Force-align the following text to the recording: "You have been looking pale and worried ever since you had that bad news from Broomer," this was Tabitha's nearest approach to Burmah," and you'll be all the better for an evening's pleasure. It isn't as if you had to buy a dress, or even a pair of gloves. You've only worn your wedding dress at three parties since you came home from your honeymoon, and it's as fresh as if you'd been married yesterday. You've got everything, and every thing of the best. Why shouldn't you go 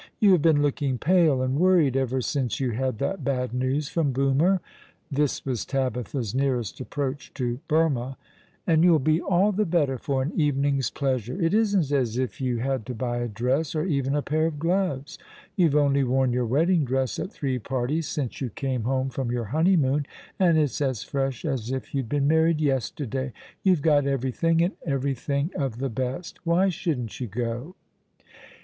"You 0.19 0.31
have 0.31 0.41
been 0.41 0.63
looking 0.63 0.97
pale 0.97 1.43
and 1.43 1.59
worried 1.59 1.95
ever 1.95 2.21
since 2.21 2.59
you 2.59 2.71
had 2.71 2.97
that 2.97 3.23
bad 3.23 3.53
news 3.53 3.87
from 3.87 4.11
Broomer," 4.11 4.59
this 5.11 5.45
was 5.45 5.63
Tabitha's 5.63 6.33
nearest 6.33 6.79
approach 6.79 7.31
to 7.35 7.59
Burmah," 7.67 8.17
and 8.65 8.83
you'll 8.83 8.97
be 8.97 9.21
all 9.21 9.51
the 9.51 9.63
better 9.63 9.99
for 9.99 10.23
an 10.23 10.31
evening's 10.35 10.89
pleasure. 10.89 11.39
It 11.39 11.53
isn't 11.53 11.91
as 11.91 12.17
if 12.17 12.41
you 12.41 12.57
had 12.57 12.83
to 12.87 12.95
buy 12.95 13.17
a 13.19 13.27
dress, 13.27 13.75
or 13.75 13.85
even 13.85 14.15
a 14.15 14.23
pair 14.23 14.47
of 14.47 14.57
gloves. 14.57 15.19
You've 15.55 15.75
only 15.75 16.03
worn 16.03 16.33
your 16.33 16.47
wedding 16.47 16.83
dress 16.83 17.19
at 17.19 17.31
three 17.31 17.59
parties 17.59 18.07
since 18.07 18.41
you 18.41 18.49
came 18.49 18.85
home 18.85 19.11
from 19.11 19.31
your 19.31 19.45
honeymoon, 19.45 20.07
and 20.39 20.57
it's 20.57 20.81
as 20.81 21.03
fresh 21.03 21.45
as 21.45 21.69
if 21.71 21.93
you'd 21.93 22.09
been 22.09 22.25
married 22.27 22.59
yesterday. 22.59 23.33
You've 23.61 23.83
got 23.83 24.07
everything, 24.07 24.63
and 24.63 24.73
every 24.83 25.13
thing 25.13 25.51
of 25.55 25.77
the 25.77 25.89
best. 25.89 26.39
Why 26.43 26.69
shouldn't 26.69 27.19
you 27.19 27.27
go 27.27 27.75